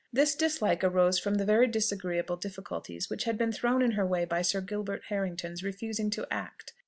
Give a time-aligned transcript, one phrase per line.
[0.11, 4.25] This dislike arose from the very disagreeable difficulties which had been thrown in her way
[4.25, 6.73] by Sir Gilbert Harrington's refusing to act.